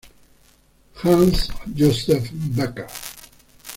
Hans-Josef 1.03 2.31
Becker. 2.33 2.87